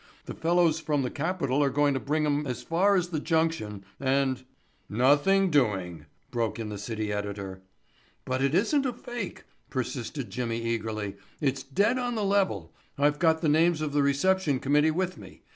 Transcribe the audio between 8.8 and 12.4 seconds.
a fake," persisted Jimmy eagerly, "it's dead on the